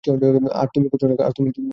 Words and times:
আর 0.53 0.67
তুমি 0.73 0.87
করছ 0.89 1.03
না? 1.05 1.69